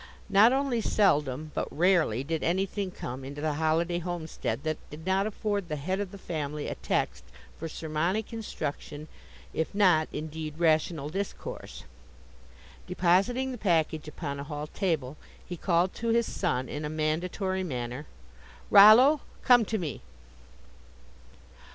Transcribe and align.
Not 0.31 0.51
only 0.51 0.81
seldom, 0.81 1.51
but 1.53 1.67
rarely, 1.71 2.23
did 2.23 2.41
anything 2.43 2.89
come 2.89 3.23
into 3.23 3.39
the 3.39 3.53
Holliday 3.53 3.99
homestead 3.99 4.63
that 4.63 4.79
did 4.89 5.05
not 5.05 5.27
afford 5.27 5.69
the 5.69 5.75
head 5.75 5.99
of 5.99 6.09
the 6.09 6.17
family 6.17 6.67
a 6.67 6.73
text 6.73 7.23
for 7.59 7.67
sermonic 7.67 8.33
instruction, 8.33 9.07
if 9.53 9.75
not, 9.75 10.07
indeed, 10.11 10.57
rational 10.57 11.09
discourse. 11.09 11.83
Depositing 12.87 13.51
the 13.51 13.59
package 13.59 14.07
upon 14.07 14.39
a 14.39 14.43
hall 14.43 14.65
table, 14.65 15.17
he 15.45 15.55
called 15.55 15.93
to 15.93 16.07
his 16.07 16.25
son 16.25 16.67
in 16.67 16.83
a 16.83 16.89
mandatory 16.89 17.63
manner: 17.63 18.07
"Rollo, 18.71 19.21
come 19.43 19.63
to 19.65 19.77
me." 19.77 20.01